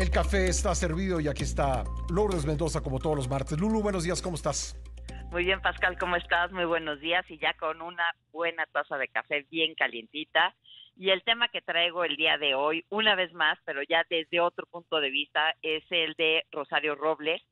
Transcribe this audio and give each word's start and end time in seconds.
El 0.00 0.10
café 0.10 0.46
está 0.46 0.74
servido 0.74 1.20
y 1.20 1.28
aquí 1.28 1.42
está 1.42 1.84
Lourdes 2.08 2.46
Mendoza 2.46 2.80
como 2.80 2.98
todos 2.98 3.16
los 3.16 3.28
martes. 3.28 3.60
Lulu, 3.60 3.82
buenos 3.82 4.02
días, 4.02 4.22
¿cómo 4.22 4.34
estás? 4.34 4.74
Muy 5.30 5.44
bien, 5.44 5.60
Pascal, 5.60 5.98
¿cómo 5.98 6.16
estás? 6.16 6.50
Muy 6.52 6.64
buenos 6.64 7.00
días 7.00 7.30
y 7.30 7.36
ya 7.36 7.52
con 7.52 7.82
una 7.82 8.04
buena 8.32 8.64
taza 8.72 8.96
de 8.96 9.08
café 9.08 9.46
bien 9.50 9.74
calientita. 9.74 10.54
Y 10.96 11.10
el 11.10 11.22
tema 11.22 11.48
que 11.48 11.60
traigo 11.60 12.02
el 12.04 12.16
día 12.16 12.38
de 12.38 12.54
hoy, 12.54 12.82
una 12.88 13.14
vez 13.14 13.34
más, 13.34 13.58
pero 13.66 13.82
ya 13.82 14.06
desde 14.08 14.40
otro 14.40 14.64
punto 14.64 15.00
de 15.00 15.10
vista, 15.10 15.54
es 15.60 15.84
el 15.90 16.14
de 16.14 16.46
Rosario 16.50 16.94
Robles, 16.94 17.42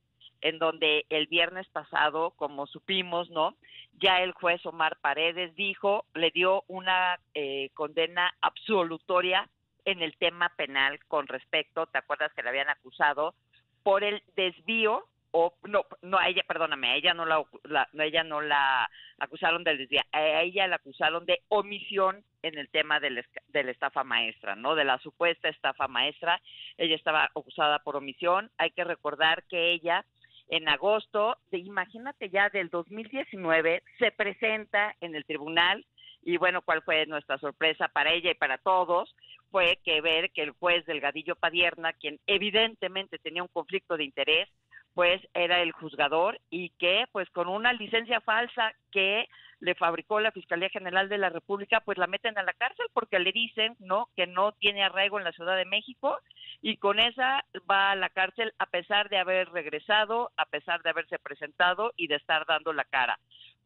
en 0.40 0.58
donde 0.58 1.04
el 1.10 1.26
viernes 1.26 1.68
pasado, 1.68 2.30
como 2.30 2.66
supimos, 2.66 3.28
¿no? 3.28 3.56
Ya 4.00 4.22
el 4.22 4.32
juez 4.32 4.64
Omar 4.64 4.96
Paredes 5.02 5.54
dijo, 5.54 6.06
le 6.14 6.30
dio 6.30 6.64
una 6.66 7.20
eh, 7.34 7.68
condena 7.74 8.32
absolutoria 8.40 9.50
en 9.88 10.02
el 10.02 10.16
tema 10.18 10.50
penal 10.50 11.00
con 11.08 11.26
respecto, 11.26 11.86
¿te 11.86 11.96
acuerdas 11.96 12.32
que 12.34 12.42
le 12.42 12.50
habían 12.50 12.68
acusado 12.68 13.34
por 13.82 14.04
el 14.04 14.22
desvío 14.36 15.04
o 15.30 15.54
no 15.64 15.84
no 16.02 16.18
a 16.18 16.28
ella 16.28 16.42
perdóname 16.48 16.88
a 16.88 16.96
ella 16.96 17.12
no 17.12 17.26
la, 17.26 17.44
no, 17.92 18.02
ella 18.02 18.24
no 18.24 18.40
la 18.40 18.88
acusaron 19.18 19.62
del 19.62 19.76
desvío 19.76 20.00
a 20.12 20.40
ella 20.40 20.66
la 20.66 20.76
acusaron 20.76 21.26
de 21.26 21.42
omisión 21.48 22.24
en 22.42 22.56
el 22.56 22.70
tema 22.70 22.98
de 22.98 23.10
la 23.10 23.70
estafa 23.70 24.04
maestra 24.04 24.56
no 24.56 24.74
de 24.74 24.84
la 24.84 24.98
supuesta 24.98 25.48
estafa 25.48 25.88
maestra. 25.88 26.40
Ella 26.76 26.96
estaba 26.96 27.24
acusada 27.24 27.80
por 27.80 27.96
omisión. 27.96 28.50
Hay 28.58 28.70
que 28.70 28.84
recordar 28.84 29.44
que 29.44 29.72
ella 29.72 30.04
en 30.48 30.68
agosto 30.68 31.36
de 31.50 31.58
imagínate 31.58 32.30
ya 32.30 32.48
del 32.48 32.68
2019 32.70 33.82
se 33.98 34.12
presenta 34.12 34.94
en 35.00 35.14
el 35.14 35.24
tribunal 35.24 35.84
y 36.22 36.36
bueno, 36.36 36.62
¿cuál 36.62 36.82
fue 36.82 37.06
nuestra 37.06 37.38
sorpresa 37.38 37.88
para 37.88 38.12
ella 38.12 38.30
y 38.30 38.34
para 38.34 38.58
todos? 38.58 39.14
Fue 39.50 39.78
que 39.84 40.00
ver 40.00 40.30
que 40.30 40.42
el 40.42 40.50
juez 40.50 40.84
Delgadillo 40.86 41.36
Padierna, 41.36 41.92
quien 41.92 42.18
evidentemente 42.26 43.18
tenía 43.18 43.42
un 43.42 43.48
conflicto 43.48 43.96
de 43.96 44.04
interés, 44.04 44.48
pues 44.94 45.20
era 45.32 45.62
el 45.62 45.72
juzgador 45.72 46.40
y 46.50 46.70
que 46.70 47.04
pues 47.12 47.30
con 47.30 47.48
una 47.48 47.72
licencia 47.72 48.20
falsa 48.20 48.72
que 48.90 49.28
le 49.60 49.74
fabricó 49.74 50.20
la 50.20 50.32
Fiscalía 50.32 50.68
General 50.70 51.08
de 51.08 51.18
la 51.18 51.30
República, 51.30 51.80
pues 51.80 51.98
la 51.98 52.06
meten 52.06 52.38
a 52.38 52.42
la 52.42 52.52
cárcel 52.52 52.86
porque 52.92 53.18
le 53.18 53.32
dicen, 53.32 53.76
¿no?, 53.80 54.08
que 54.16 54.26
no 54.26 54.52
tiene 54.52 54.84
arraigo 54.84 55.18
en 55.18 55.24
la 55.24 55.32
Ciudad 55.32 55.56
de 55.56 55.64
México 55.64 56.18
y 56.62 56.76
con 56.76 56.98
esa 57.00 57.44
va 57.70 57.90
a 57.92 57.96
la 57.96 58.08
cárcel 58.10 58.52
a 58.58 58.66
pesar 58.66 59.08
de 59.08 59.18
haber 59.18 59.48
regresado, 59.50 60.30
a 60.36 60.46
pesar 60.46 60.82
de 60.82 60.90
haberse 60.90 61.18
presentado 61.18 61.92
y 61.96 62.06
de 62.06 62.16
estar 62.16 62.46
dando 62.46 62.72
la 62.72 62.84
cara. 62.84 63.18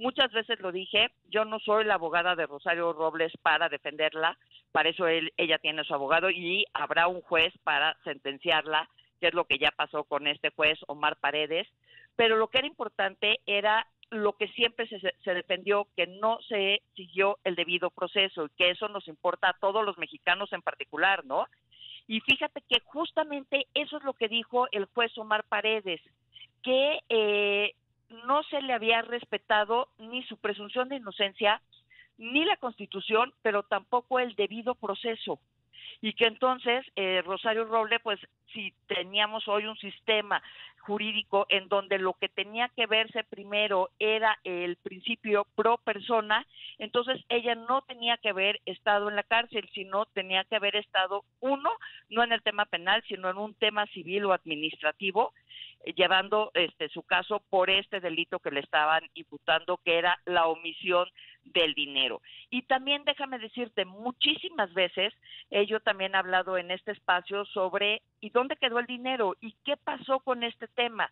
Muchas 0.02 0.32
veces 0.32 0.58
lo 0.58 0.72
dije, 0.72 1.12
yo 1.30 1.44
no 1.44 1.60
soy 1.60 1.84
la 1.84 1.94
abogada 1.94 2.34
de 2.34 2.46
Rosario 2.46 2.92
Robles 2.92 3.32
para 3.40 3.68
defenderla, 3.68 4.36
para 4.72 4.88
eso 4.88 5.06
él, 5.06 5.32
ella 5.36 5.58
tiene 5.58 5.84
su 5.84 5.94
abogado 5.94 6.28
y 6.28 6.64
habrá 6.74 7.06
un 7.06 7.20
juez 7.20 7.54
para 7.62 7.96
sentenciarla, 8.02 8.90
que 9.20 9.28
es 9.28 9.34
lo 9.34 9.44
que 9.44 9.58
ya 9.58 9.70
pasó 9.70 10.02
con 10.02 10.26
este 10.26 10.50
juez 10.50 10.76
Omar 10.88 11.18
Paredes, 11.20 11.68
pero 12.16 12.36
lo 12.36 12.48
que 12.48 12.58
era 12.58 12.66
importante 12.66 13.38
era 13.46 13.86
lo 14.10 14.32
que 14.32 14.48
siempre 14.48 14.88
se, 14.88 14.98
se, 15.22 15.34
defendió, 15.34 15.86
que 15.96 16.08
no 16.08 16.40
se 16.48 16.82
siguió 16.96 17.38
el 17.44 17.54
debido 17.54 17.90
proceso 17.90 18.46
y 18.46 18.50
que 18.58 18.70
eso 18.70 18.88
nos 18.88 19.06
importa 19.06 19.50
a 19.50 19.58
todos 19.60 19.86
los 19.86 19.98
mexicanos 19.98 20.52
en 20.52 20.62
particular, 20.62 21.24
¿no? 21.24 21.46
Y 22.08 22.18
fíjate 22.22 22.60
que 22.68 22.80
justamente 22.86 23.68
eso 23.72 23.98
es 23.98 24.02
lo 24.02 24.14
que 24.14 24.26
dijo 24.26 24.66
el 24.72 24.86
juez 24.86 25.16
Omar 25.16 25.44
Paredes, 25.44 26.00
que 26.64 26.98
eh, 27.08 27.74
no 28.26 28.42
se 28.44 28.60
le 28.62 28.72
había 28.72 29.02
respetado 29.02 29.88
ni 29.98 30.22
su 30.24 30.36
presunción 30.36 30.88
de 30.88 30.96
inocencia, 30.96 31.60
ni 32.18 32.44
la 32.44 32.56
Constitución, 32.56 33.32
pero 33.42 33.62
tampoco 33.62 34.18
el 34.18 34.34
debido 34.34 34.74
proceso. 34.74 35.40
Y 36.00 36.14
que 36.14 36.26
entonces 36.26 36.84
eh, 36.96 37.22
Rosario 37.24 37.64
Roble, 37.64 38.00
pues 38.00 38.18
si 38.52 38.72
teníamos 38.86 39.46
hoy 39.48 39.66
un 39.66 39.76
sistema 39.76 40.42
jurídico 40.82 41.46
en 41.48 41.68
donde 41.68 41.98
lo 41.98 42.14
que 42.14 42.28
tenía 42.28 42.68
que 42.68 42.86
verse 42.86 43.22
primero 43.24 43.90
era 44.00 44.38
el 44.42 44.76
principio 44.76 45.46
pro 45.54 45.78
persona, 45.78 46.44
entonces 46.78 47.24
ella 47.28 47.54
no 47.54 47.82
tenía 47.82 48.16
que 48.16 48.30
haber 48.30 48.60
estado 48.66 49.08
en 49.08 49.16
la 49.16 49.22
cárcel, 49.22 49.68
sino 49.72 50.06
tenía 50.06 50.44
que 50.44 50.56
haber 50.56 50.74
estado 50.76 51.24
uno, 51.40 51.70
no 52.08 52.24
en 52.24 52.32
el 52.32 52.42
tema 52.42 52.64
penal, 52.64 53.02
sino 53.06 53.30
en 53.30 53.38
un 53.38 53.54
tema 53.54 53.86
civil 53.86 54.24
o 54.24 54.32
administrativo, 54.32 55.32
llevando 55.96 56.50
este 56.54 56.88
su 56.88 57.02
caso 57.02 57.42
por 57.50 57.70
este 57.70 58.00
delito 58.00 58.38
que 58.38 58.50
le 58.50 58.60
estaban 58.60 59.02
imputando, 59.14 59.78
que 59.78 59.98
era 59.98 60.18
la 60.24 60.46
omisión 60.46 61.08
del 61.44 61.74
dinero. 61.74 62.20
Y 62.50 62.62
también 62.62 63.04
déjame 63.04 63.38
decirte, 63.38 63.84
muchísimas 63.84 64.72
veces 64.74 65.12
eh, 65.50 65.66
yo 65.66 65.80
también 65.80 66.14
he 66.14 66.18
hablado 66.18 66.56
en 66.56 66.70
este 66.70 66.92
espacio 66.92 67.44
sobre 67.46 68.02
y 68.20 68.30
dónde 68.30 68.56
quedó 68.56 68.78
el 68.78 68.86
dinero 68.86 69.34
y 69.40 69.54
qué 69.64 69.76
pasó 69.76 70.20
con 70.20 70.42
este 70.42 70.68
tema. 70.68 71.10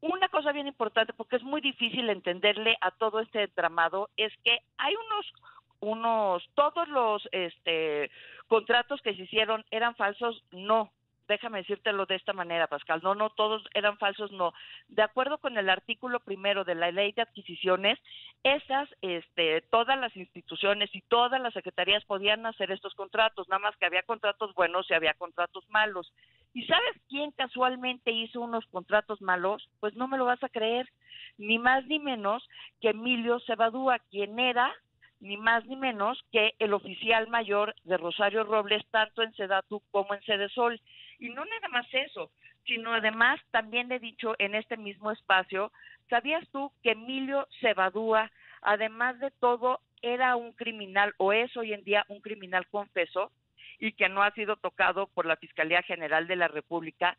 Una 0.00 0.28
cosa 0.28 0.52
bien 0.52 0.66
importante, 0.66 1.14
porque 1.14 1.36
es 1.36 1.42
muy 1.42 1.60
difícil 1.60 2.10
entenderle 2.10 2.76
a 2.80 2.90
todo 2.90 3.20
este 3.20 3.44
entramado, 3.44 4.10
es 4.16 4.32
que 4.44 4.58
hay 4.76 4.94
unos 4.94 5.32
unos 5.80 6.42
todos 6.54 6.88
los 6.88 7.28
este 7.30 8.10
contratos 8.48 9.02
que 9.02 9.14
se 9.14 9.22
hicieron 9.22 9.64
eran 9.70 9.94
falsos, 9.96 10.42
no, 10.50 10.90
déjame 11.28 11.58
decírtelo 11.58 12.06
de 12.06 12.16
esta 12.16 12.32
manera, 12.32 12.66
Pascal, 12.66 13.00
no, 13.02 13.14
no 13.14 13.30
todos 13.30 13.64
eran 13.74 13.98
falsos, 13.98 14.32
no. 14.32 14.52
De 14.88 15.02
acuerdo 15.02 15.38
con 15.38 15.56
el 15.58 15.68
artículo 15.70 16.20
primero 16.20 16.64
de 16.64 16.74
la 16.74 16.90
ley 16.90 17.12
de 17.12 17.22
adquisiciones, 17.22 17.98
esas, 18.42 18.88
este, 19.02 19.62
todas 19.70 19.98
las 19.98 20.16
instituciones 20.16 20.94
y 20.94 21.00
todas 21.02 21.40
las 21.40 21.54
secretarías 21.54 22.04
podían 22.04 22.44
hacer 22.46 22.70
estos 22.70 22.94
contratos, 22.94 23.48
nada 23.48 23.60
más 23.60 23.76
que 23.76 23.86
había 23.86 24.02
contratos 24.02 24.54
buenos 24.54 24.90
y 24.90 24.94
había 24.94 25.14
contratos 25.14 25.68
malos. 25.70 26.12
¿Y 26.52 26.64
sabes 26.66 26.96
quién 27.08 27.30
casualmente 27.32 28.10
hizo 28.10 28.40
unos 28.40 28.64
contratos 28.66 29.20
malos? 29.20 29.68
Pues 29.80 29.94
no 29.94 30.08
me 30.08 30.18
lo 30.18 30.24
vas 30.24 30.42
a 30.44 30.48
creer, 30.48 30.88
ni 31.38 31.58
más 31.58 31.84
ni 31.86 31.98
menos 31.98 32.48
que 32.80 32.90
Emilio 32.90 33.40
Cebadúa, 33.40 33.98
quien 34.10 34.38
era 34.38 34.72
ni 35.24 35.38
más 35.38 35.64
ni 35.66 35.76
menos 35.76 36.22
que 36.30 36.54
el 36.58 36.74
oficial 36.74 37.28
mayor 37.28 37.74
de 37.84 37.96
Rosario 37.96 38.44
Robles, 38.44 38.84
tanto 38.90 39.22
en 39.22 39.32
Sedatu 39.34 39.82
como 39.90 40.12
en 40.14 40.22
Sedesol. 40.22 40.78
Y 41.24 41.30
no 41.30 41.42
nada 41.46 41.68
más 41.68 41.86
eso, 41.90 42.30
sino 42.66 42.92
además 42.92 43.40
también 43.50 43.90
he 43.90 43.98
dicho 43.98 44.34
en 44.38 44.54
este 44.54 44.76
mismo 44.76 45.10
espacio, 45.10 45.72
¿sabías 46.10 46.46
tú 46.50 46.70
que 46.82 46.90
Emilio 46.90 47.48
Cebadúa, 47.62 48.30
además 48.60 49.18
de 49.20 49.30
todo, 49.30 49.80
era 50.02 50.36
un 50.36 50.52
criminal 50.52 51.14
o 51.16 51.32
es 51.32 51.56
hoy 51.56 51.72
en 51.72 51.82
día 51.82 52.04
un 52.08 52.20
criminal 52.20 52.66
confeso 52.66 53.32
y 53.78 53.92
que 53.92 54.10
no 54.10 54.22
ha 54.22 54.32
sido 54.32 54.56
tocado 54.56 55.06
por 55.06 55.24
la 55.24 55.36
Fiscalía 55.36 55.80
General 55.80 56.26
de 56.26 56.36
la 56.36 56.48
República? 56.48 57.16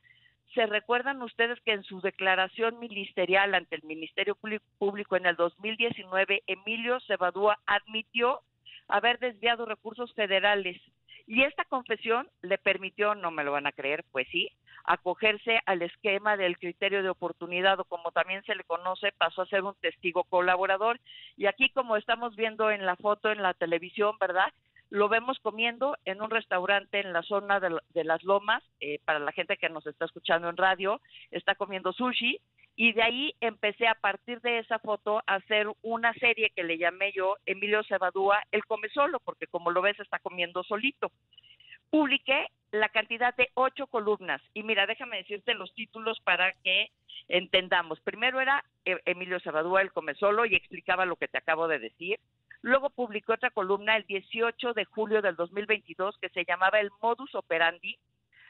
¿Se 0.54 0.68
recuerdan 0.68 1.24
ustedes 1.24 1.60
que 1.62 1.72
en 1.72 1.84
su 1.84 2.00
declaración 2.00 2.78
ministerial 2.78 3.56
ante 3.56 3.76
el 3.76 3.84
Ministerio 3.86 4.38
Público 4.78 5.16
en 5.16 5.26
el 5.26 5.36
2019, 5.36 6.44
Emilio 6.46 7.00
Cebadúa 7.08 7.58
admitió 7.66 8.42
haber 8.88 9.18
desviado 9.18 9.66
recursos 9.66 10.14
federales 10.14 10.80
y 11.28 11.44
esta 11.44 11.66
confesión 11.66 12.28
le 12.42 12.58
permitió, 12.58 13.16
no 13.16 13.32
me 13.32 13.44
lo 13.44 13.52
van 13.52 13.66
a 13.66 13.72
creer, 13.72 14.04
pues 14.12 14.28
sí, 14.30 14.50
acogerse 14.84 15.60
al 15.66 15.82
esquema 15.82 16.38
del 16.38 16.58
criterio 16.58 17.02
de 17.02 17.10
oportunidad 17.10 17.80
o 17.80 17.86
como 17.86 18.12
también 18.12 18.44
se 18.44 18.56
le 18.56 18.64
conoce, 18.64 19.12
pasó 19.12 19.42
a 19.42 19.48
ser 19.48 19.64
un 19.64 19.76
testigo 19.82 20.24
colaborador. 20.26 21.00
Y 21.36 21.48
aquí 21.48 21.70
como 21.70 21.98
estamos 21.98 22.36
viendo 22.36 22.70
en 22.70 22.86
la 22.86 22.96
foto 22.96 23.32
en 23.32 23.42
la 23.42 23.56
televisión, 23.56 24.16
¿verdad? 24.20 24.54
Lo 24.92 25.10
vemos 25.10 25.40
comiendo 25.40 25.98
en 26.06 26.22
un 26.22 26.30
restaurante 26.30 27.00
en 27.00 27.12
la 27.12 27.24
zona 27.24 27.60
de, 27.60 28.04
las 28.04 28.24
Lomas, 28.24 28.64
eh, 28.80 29.00
para 29.04 29.18
la 29.18 29.32
gente 29.32 29.58
que 29.58 29.68
nos 29.68 29.86
está 29.88 30.06
escuchando 30.06 30.48
en 30.48 30.58
radio, 30.58 31.02
está 31.32 31.56
comiendo 31.56 31.92
sushi 31.92 32.40
y 32.76 32.92
de 32.94 33.04
ahí 33.04 33.34
empecé 33.40 33.88
a 33.88 33.96
partir 33.96 34.42
de 34.42 34.60
esa 34.60 34.80
foto 34.80 35.20
a 35.28 35.36
hacer 35.36 35.68
una 35.82 36.14
serie 36.14 36.52
que 36.56 36.64
le 36.64 36.78
llamé 36.78 37.14
yo 37.14 37.38
Emilio 37.46 37.84
Cebadúa, 37.84 38.44
el 38.52 38.66
come 38.66 38.90
solo, 38.90 39.20
porque 39.22 39.48
como 39.48 39.72
lo 39.72 39.82
ves 39.82 40.00
está 40.00 40.20
comiendo 40.20 40.64
solito. 40.64 41.12
Publiqué 41.90 42.48
la 42.72 42.90
cantidad 42.90 43.34
de 43.36 43.50
ocho 43.54 43.88
columnas 43.88 44.42
y 44.54 44.64
mira, 44.64 44.86
déjame 44.86 45.18
decirte 45.18 45.54
los 45.54 45.74
títulos 45.74 46.20
para 46.22 46.52
que 46.64 46.90
entendamos. 47.30 48.02
Primero 48.02 48.42
era 48.42 48.64
e-, 48.84 49.00
Emilio 49.06 49.40
Cebadúa, 49.40 49.82
el 49.82 49.94
come 49.94 50.16
solo, 50.16 50.46
y 50.46 50.56
explicaba 50.56 51.06
lo 51.06 51.16
que 51.16 51.30
te 51.30 51.38
acabo 51.38 51.68
de 51.68 51.80
decir. 51.80 52.20
Luego 52.62 52.90
publicó 52.90 53.34
otra 53.34 53.52
columna 53.52 53.96
el 53.96 54.06
18 54.06 54.74
de 54.74 54.86
julio 54.86 55.22
del 55.22 55.36
2022 55.36 56.18
que 56.18 56.30
se 56.30 56.44
llamaba 56.46 56.80
El 56.80 56.90
Modus 57.02 57.34
Operandi. 57.36 57.98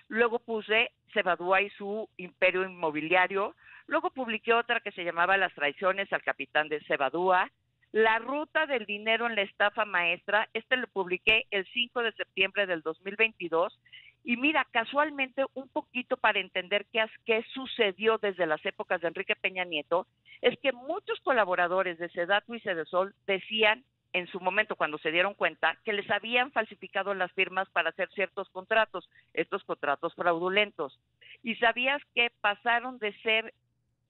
Luego 0.07 0.39
puse 0.39 0.91
Cebadúa 1.13 1.61
y 1.61 1.69
su 1.71 2.09
imperio 2.17 2.63
inmobiliario. 2.63 3.55
Luego 3.87 4.09
publiqué 4.09 4.53
otra 4.53 4.79
que 4.79 4.91
se 4.91 5.03
llamaba 5.03 5.37
Las 5.37 5.53
traiciones 5.53 6.11
al 6.11 6.23
capitán 6.23 6.69
de 6.69 6.83
Cebadúa. 6.85 7.49
La 7.91 8.19
ruta 8.19 8.65
del 8.65 8.85
dinero 8.85 9.27
en 9.27 9.35
la 9.35 9.43
estafa 9.43 9.85
maestra, 9.85 10.49
este 10.53 10.75
lo 10.75 10.87
publiqué 10.87 11.45
el 11.51 11.65
5 11.67 12.01
de 12.01 12.11
septiembre 12.13 12.65
del 12.65 12.81
2022. 12.81 13.79
Y 14.23 14.37
mira, 14.37 14.65
casualmente, 14.71 15.45
un 15.53 15.69
poquito 15.69 16.17
para 16.17 16.39
entender 16.39 16.87
qué, 16.91 17.05
qué 17.25 17.45
sucedió 17.53 18.17
desde 18.17 18.47
las 18.47 18.65
épocas 18.65 18.99
de 18.99 19.07
Enrique 19.07 19.35
Peña 19.35 19.63
Nieto, 19.63 20.07
es 20.41 20.57
que 20.59 20.71
muchos 20.71 21.19
colaboradores 21.21 21.99
de 21.99 22.09
Sedatu 22.09 22.55
y 22.55 22.59
Sedesol 22.59 23.13
decían 23.27 23.83
en 24.13 24.27
su 24.27 24.39
momento 24.39 24.77
cuando 24.77 24.97
se 24.97 25.11
dieron 25.11 25.33
cuenta 25.33 25.77
que 25.83 25.91
les 25.91 26.09
habían 26.09 26.51
falsificado 26.51 27.13
las 27.13 27.31
firmas 27.33 27.69
para 27.69 27.89
hacer 27.89 28.09
ciertos 28.13 28.49
contratos, 28.49 29.09
estos 29.33 29.63
contratos 29.65 30.15
fraudulentos. 30.15 30.99
Y 31.43 31.55
sabías 31.55 32.01
que 32.15 32.31
pasaron 32.41 32.97
de 32.97 33.13
ser 33.19 33.53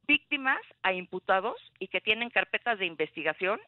víctimas 0.07 0.61
a 0.83 0.93
imputados 0.93 1.57
y 1.79 1.87
que 1.87 2.01
tienen 2.01 2.29
carpetas 2.29 2.79
de 2.79 2.85
investigación 2.85 3.59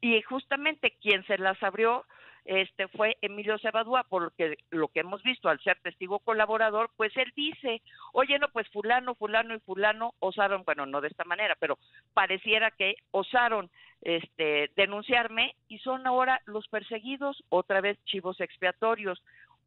y 0.00 0.20
justamente 0.22 0.96
quien 1.00 1.24
se 1.26 1.38
las 1.38 1.62
abrió 1.62 2.04
este 2.44 2.88
fue 2.88 3.16
Emilio 3.22 3.56
Cebadúa, 3.58 4.04
porque 4.08 4.56
lo 4.70 4.88
que 4.88 5.00
hemos 5.00 5.22
visto 5.22 5.48
al 5.48 5.60
ser 5.60 5.78
testigo 5.80 6.18
colaborador, 6.18 6.90
pues 6.96 7.16
él 7.16 7.32
dice, 7.36 7.82
oye, 8.12 8.38
no, 8.38 8.48
pues 8.48 8.68
fulano, 8.70 9.14
fulano 9.14 9.54
y 9.54 9.60
fulano 9.60 10.14
osaron, 10.18 10.64
bueno, 10.64 10.84
no 10.84 11.00
de 11.00 11.08
esta 11.08 11.24
manera, 11.24 11.56
pero 11.60 11.78
pareciera 12.14 12.72
que 12.72 12.96
osaron 13.12 13.70
este, 14.00 14.70
denunciarme 14.74 15.54
y 15.68 15.78
son 15.78 16.06
ahora 16.06 16.40
los 16.46 16.66
perseguidos, 16.66 17.44
otra 17.48 17.80
vez 17.80 17.96
chivos 18.04 18.40
expiatorios. 18.40 19.22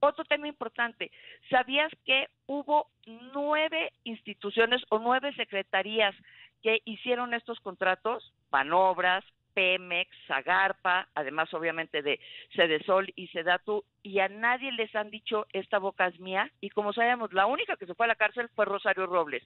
Otro 0.06 0.24
tema 0.24 0.48
importante, 0.48 1.12
¿sabías 1.50 1.92
que 2.06 2.28
hubo 2.46 2.92
nueve 3.34 3.92
instituciones 4.04 4.84
o 4.90 5.00
nueve 5.00 5.34
secretarías 5.34 6.13
que 6.62 6.80
hicieron 6.86 7.34
estos 7.34 7.60
contratos? 7.60 8.31
Manobras, 8.52 9.25
Pemex, 9.56 10.16
Zagarpa, 10.28 11.07
además 11.16 11.52
obviamente 11.56 12.04
de 12.04 12.19
Cedesol 12.56 13.12
y 13.16 13.30
Sedatu, 13.30 13.84
y 14.04 14.19
a 14.19 14.30
nadie 14.30 14.72
les 14.74 14.94
han 14.96 15.10
dicho 15.10 15.48
esta 15.54 15.80
boca 15.80 16.06
es 16.06 16.19
mía, 16.19 16.51
y 16.62 16.69
como 16.69 16.94
sabemos, 16.94 17.34
la 17.34 17.48
única 17.48 17.75
que 17.75 17.88
se 17.88 17.96
fue 17.96 18.06
a 18.06 18.10
la 18.10 18.16
cárcel 18.16 18.48
fue 18.50 18.66
Rosario 18.66 19.08
Robles. 19.08 19.42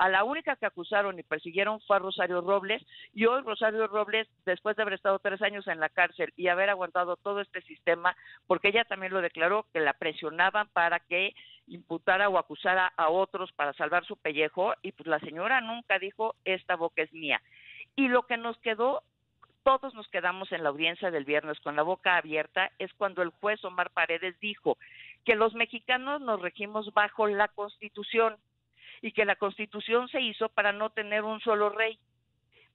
A 0.00 0.08
la 0.08 0.24
única 0.24 0.56
que 0.56 0.64
acusaron 0.64 1.18
y 1.18 1.22
persiguieron 1.22 1.78
fue 1.82 1.96
a 1.96 1.98
Rosario 1.98 2.40
Robles, 2.40 2.82
y 3.12 3.26
hoy 3.26 3.42
Rosario 3.42 3.86
Robles, 3.86 4.26
después 4.46 4.74
de 4.74 4.80
haber 4.80 4.94
estado 4.94 5.18
tres 5.18 5.42
años 5.42 5.68
en 5.68 5.78
la 5.78 5.90
cárcel 5.90 6.32
y 6.38 6.48
haber 6.48 6.70
aguantado 6.70 7.16
todo 7.16 7.42
este 7.42 7.60
sistema, 7.60 8.16
porque 8.46 8.68
ella 8.68 8.84
también 8.84 9.12
lo 9.12 9.20
declaró, 9.20 9.66
que 9.74 9.80
la 9.80 9.92
presionaban 9.92 10.68
para 10.68 11.00
que 11.00 11.34
imputara 11.66 12.30
o 12.30 12.38
acusara 12.38 12.90
a 12.96 13.10
otros 13.10 13.52
para 13.52 13.74
salvar 13.74 14.06
su 14.06 14.16
pellejo, 14.16 14.72
y 14.80 14.92
pues 14.92 15.06
la 15.06 15.20
señora 15.20 15.60
nunca 15.60 15.98
dijo, 15.98 16.34
esta 16.46 16.76
boca 16.76 17.02
es 17.02 17.12
mía. 17.12 17.42
Y 17.94 18.08
lo 18.08 18.22
que 18.22 18.38
nos 18.38 18.56
quedó 18.60 19.02
todos 19.62 19.92
nos 19.92 20.08
quedamos 20.08 20.50
en 20.52 20.62
la 20.62 20.70
audiencia 20.70 21.10
del 21.10 21.26
viernes 21.26 21.60
con 21.60 21.76
la 21.76 21.82
boca 21.82 22.16
abierta, 22.16 22.70
es 22.78 22.90
cuando 22.94 23.20
el 23.20 23.28
juez 23.28 23.62
Omar 23.66 23.90
Paredes 23.90 24.40
dijo 24.40 24.78
que 25.26 25.34
los 25.34 25.52
mexicanos 25.52 26.22
nos 26.22 26.40
regimos 26.40 26.90
bajo 26.94 27.26
la 27.26 27.48
Constitución 27.48 28.38
y 29.02 29.12
que 29.12 29.24
la 29.24 29.36
Constitución 29.36 30.08
se 30.08 30.20
hizo 30.20 30.48
para 30.48 30.72
no 30.72 30.90
tener 30.90 31.24
un 31.24 31.40
solo 31.40 31.70
rey, 31.70 31.98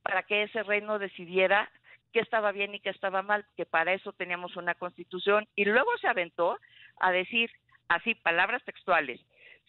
para 0.01 0.23
que 0.23 0.43
ese 0.43 0.63
rey 0.63 0.81
no 0.81 0.99
decidiera 0.99 1.69
qué 2.13 2.19
estaba 2.19 2.51
bien 2.51 2.73
y 2.73 2.79
qué 2.79 2.89
estaba 2.89 3.21
mal, 3.21 3.45
que 3.57 3.65
para 3.65 3.93
eso 3.93 4.13
teníamos 4.13 4.55
una 4.55 4.75
Constitución. 4.75 5.47
Y 5.55 5.65
luego 5.65 5.91
se 5.99 6.07
aventó 6.07 6.57
a 6.99 7.11
decir 7.11 7.51
así, 7.89 8.15
palabras 8.15 8.63
textuales, 8.63 9.19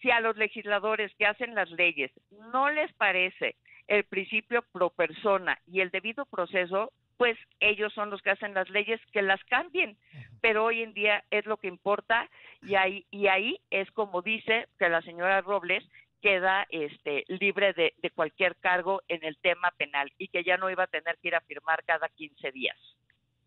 si 0.00 0.10
a 0.10 0.20
los 0.20 0.36
legisladores 0.36 1.12
que 1.16 1.26
hacen 1.26 1.54
las 1.54 1.70
leyes 1.70 2.10
no 2.52 2.70
les 2.70 2.92
parece 2.94 3.56
el 3.88 4.04
principio 4.04 4.62
pro 4.72 4.90
persona 4.90 5.58
y 5.66 5.80
el 5.80 5.90
debido 5.90 6.26
proceso, 6.26 6.92
pues 7.16 7.38
ellos 7.60 7.92
son 7.94 8.10
los 8.10 8.20
que 8.20 8.30
hacen 8.30 8.52
las 8.52 8.68
leyes 8.68 9.00
que 9.12 9.22
las 9.22 9.42
cambien, 9.44 9.96
pero 10.40 10.64
hoy 10.64 10.82
en 10.82 10.92
día 10.92 11.24
es 11.30 11.46
lo 11.46 11.56
que 11.56 11.68
importa 11.68 12.28
y 12.62 12.74
ahí 12.74 13.06
y 13.10 13.28
ahí 13.28 13.58
es 13.70 13.90
como 13.92 14.22
dice 14.22 14.66
que 14.78 14.88
la 14.88 15.02
señora 15.02 15.40
Robles 15.40 15.84
queda 16.26 16.66
este 16.70 17.24
libre 17.28 17.72
de, 17.72 17.94
de 18.02 18.10
cualquier 18.10 18.56
cargo 18.56 19.00
en 19.06 19.24
el 19.24 19.38
tema 19.40 19.72
penal 19.78 20.12
y 20.18 20.26
que 20.26 20.42
ya 20.42 20.56
no 20.56 20.68
iba 20.68 20.82
a 20.82 20.88
tener 20.88 21.16
que 21.22 21.28
ir 21.28 21.36
a 21.36 21.40
firmar 21.42 21.84
cada 21.86 22.08
15 22.08 22.50
días. 22.50 22.76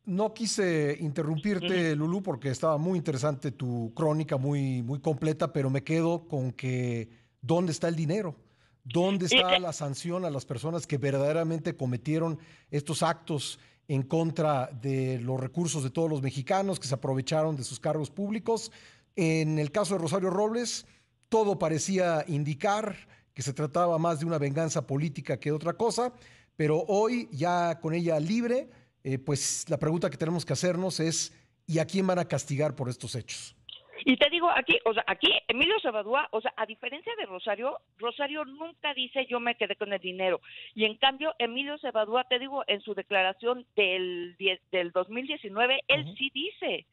No 0.06 0.34
quise 0.34 0.96
interrumpirte, 1.02 1.94
Lulu, 1.96 2.24
porque 2.24 2.50
estaba 2.50 2.78
muy 2.78 2.98
interesante 2.98 3.52
tu 3.52 3.94
crónica, 3.94 4.38
muy, 4.38 4.82
muy 4.82 5.02
completa, 5.02 5.52
pero 5.52 5.70
me 5.70 5.84
quedo 5.84 6.26
con 6.28 6.54
que 6.54 7.10
¿dónde 7.42 7.74
está 7.74 7.90
el 7.90 7.98
dinero? 7.98 8.36
¿Dónde 8.86 9.26
está 9.26 9.60
la 9.60 9.74
sanción 9.74 10.24
a 10.24 10.30
las 10.30 10.46
personas 10.46 10.88
que 10.88 10.98
verdaderamente 10.98 11.76
cometieron 11.76 12.40
estos 12.72 13.04
actos 13.04 13.60
en 13.90 14.04
contra 14.04 14.68
de 14.68 15.20
los 15.20 15.38
recursos 15.38 15.84
de 15.84 15.90
todos 15.90 16.10
los 16.10 16.22
mexicanos 16.22 16.80
que 16.80 16.88
se 16.88 16.96
aprovecharon 16.96 17.58
de 17.58 17.66
sus 17.66 17.80
cargos 17.80 18.10
públicos? 18.10 18.72
En 19.18 19.60
el 19.60 19.70
caso 19.72 19.96
de 19.96 20.02
Rosario 20.02 20.30
Robles, 20.30 20.88
todo 21.30 21.58
parecía 21.58 22.26
indicar 22.28 22.96
que 23.34 23.42
se 23.42 23.54
trataba 23.54 23.98
más 23.98 24.20
de 24.20 24.26
una 24.26 24.38
venganza 24.38 24.86
política 24.86 25.40
que 25.40 25.50
de 25.50 25.56
otra 25.56 25.74
cosa, 25.74 26.14
pero 26.58 26.84
hoy 26.88 27.30
ya 27.32 27.80
con 27.80 27.94
ella 27.94 28.20
libre, 28.20 28.68
eh, 29.04 29.18
pues 29.18 29.66
la 29.70 29.78
pregunta 29.78 30.10
que 30.10 30.18
tenemos 30.18 30.46
que 30.46 30.54
hacernos 30.54 31.00
es, 31.00 31.34
¿y 31.66 31.80
a 31.80 31.86
quién 31.86 32.06
van 32.06 32.20
a 32.20 32.28
castigar 32.28 32.76
por 32.76 32.90
estos 32.90 33.16
hechos? 33.16 33.56
Y 34.06 34.18
te 34.18 34.30
digo, 34.30 34.50
aquí, 34.50 34.80
o 34.86 34.94
sea, 34.94 35.04
aquí 35.08 35.32
Emilio 35.48 35.80
Sabadúa, 35.80 36.28
o 36.32 36.42
sea, 36.42 36.54
a 36.58 36.66
diferencia 36.66 37.12
de 37.18 37.26
Rosario, 37.26 37.80
Rosario 37.98 38.46
nunca 38.46 38.94
dice 38.94 39.26
yo 39.30 39.40
me 39.40 39.56
quedé 39.56 39.76
con 39.76 39.92
el 39.94 40.00
dinero. 40.00 40.42
Y 40.74 40.86
en 40.86 40.96
cambio, 40.96 41.34
Emilio 41.38 41.78
Sabadúa, 41.78 42.24
te 42.26 42.40
digo, 42.40 42.64
en 42.68 42.82
su 42.82 42.94
declaración 42.94 43.66
del, 43.76 44.36
del 44.72 44.92
2019, 44.92 45.82
él 45.88 46.16
sí 46.18 46.32
dice, 46.34 46.86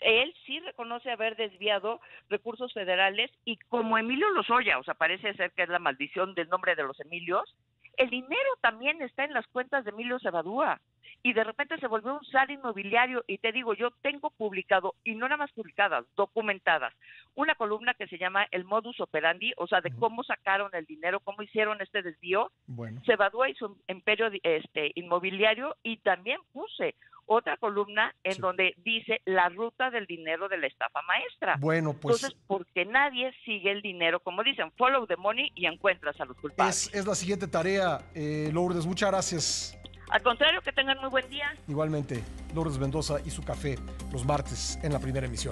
él 0.00 0.34
sí 0.46 0.60
reconoce 0.60 1.10
haber 1.10 1.36
desviado 1.36 2.00
recursos 2.28 2.72
federales 2.72 3.30
y 3.44 3.56
como 3.68 3.98
Emilio 3.98 4.30
Lozoya, 4.30 4.78
o 4.78 4.84
sea, 4.84 4.94
parece 4.94 5.34
ser 5.34 5.52
que 5.52 5.62
es 5.62 5.68
la 5.68 5.78
maldición 5.78 6.34
del 6.34 6.48
nombre 6.48 6.74
de 6.76 6.84
los 6.84 6.98
Emilios, 7.00 7.54
el 7.96 8.10
dinero 8.10 8.50
también 8.60 9.02
está 9.02 9.24
en 9.24 9.34
las 9.34 9.46
cuentas 9.48 9.84
de 9.84 9.90
Emilio 9.90 10.18
Sabadúa. 10.20 10.80
Y 11.20 11.32
de 11.32 11.42
repente 11.42 11.76
se 11.78 11.88
volvió 11.88 12.14
un 12.14 12.24
sal 12.26 12.48
inmobiliario 12.48 13.24
y 13.26 13.38
te 13.38 13.50
digo, 13.50 13.74
yo 13.74 13.90
tengo 14.02 14.30
publicado, 14.30 14.94
y 15.02 15.16
no 15.16 15.26
nada 15.26 15.36
más 15.36 15.50
publicadas, 15.50 16.04
documentadas, 16.16 16.94
una 17.38 17.54
columna 17.54 17.94
que 17.94 18.08
se 18.08 18.18
llama 18.18 18.48
El 18.50 18.64
Modus 18.64 18.98
Operandi, 18.98 19.52
o 19.58 19.68
sea, 19.68 19.80
de 19.80 19.92
cómo 19.92 20.24
sacaron 20.24 20.70
el 20.74 20.84
dinero, 20.86 21.20
cómo 21.20 21.40
hicieron 21.42 21.80
este 21.80 22.02
desvío, 22.02 22.50
bueno. 22.66 23.00
Cebadúa 23.06 23.48
y 23.48 23.54
su 23.54 23.80
imperio 23.86 24.28
este, 24.42 24.90
inmobiliario 24.96 25.76
y 25.84 25.98
también 25.98 26.40
puse 26.52 26.96
otra 27.26 27.56
columna 27.58 28.12
en 28.24 28.32
Sí. 28.32 28.40
donde 28.40 28.74
dice 28.78 29.20
la 29.24 29.50
ruta 29.50 29.90
del 29.90 30.06
dinero 30.06 30.48
de 30.48 30.58
la 30.58 30.66
estafa 30.66 31.00
maestra. 31.02 31.56
Bueno, 31.60 31.92
pues 31.92 32.16
Entonces, 32.24 32.40
porque 32.48 32.84
nadie 32.86 33.32
sigue 33.44 33.70
el 33.70 33.82
dinero, 33.82 34.18
como 34.18 34.42
dicen, 34.42 34.72
follow 34.76 35.06
the 35.06 35.16
money 35.16 35.52
y 35.54 35.66
encuentras 35.66 36.20
a 36.20 36.24
los 36.24 36.36
culpables. 36.38 36.88
es, 36.88 36.94
es 36.94 37.06
la 37.06 37.14
siguiente 37.14 37.46
tarea. 37.46 38.00
Eh, 38.16 38.50
Lourdes, 38.52 38.84
muchas 38.84 39.10
gracias. 39.12 39.78
Al 40.10 40.22
contrario, 40.22 40.62
que 40.62 40.72
tengan 40.72 40.98
muy 41.00 41.10
buen 41.10 41.28
día. 41.28 41.54
Igualmente, 41.68 42.24
Lourdes 42.54 42.78
Mendoza 42.78 43.18
y 43.24 43.30
su 43.30 43.44
café 43.44 43.76
los 44.10 44.24
martes 44.24 44.78
en 44.82 44.92
la 44.92 44.98
primera 44.98 45.26
emisión. 45.26 45.46